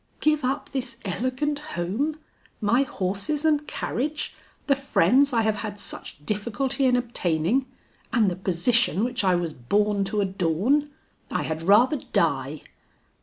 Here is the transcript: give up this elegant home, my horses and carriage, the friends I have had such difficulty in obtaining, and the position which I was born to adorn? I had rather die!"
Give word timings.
give 0.19 0.43
up 0.43 0.71
this 0.71 0.97
elegant 1.05 1.59
home, 1.77 2.17
my 2.59 2.81
horses 2.81 3.45
and 3.45 3.67
carriage, 3.67 4.33
the 4.65 4.75
friends 4.75 5.31
I 5.31 5.43
have 5.43 5.57
had 5.57 5.79
such 5.79 6.25
difficulty 6.25 6.85
in 6.87 6.95
obtaining, 6.95 7.67
and 8.11 8.27
the 8.27 8.35
position 8.35 9.03
which 9.03 9.23
I 9.23 9.35
was 9.35 9.53
born 9.53 10.03
to 10.05 10.19
adorn? 10.19 10.89
I 11.29 11.43
had 11.43 11.61
rather 11.67 11.97
die!" 11.97 12.63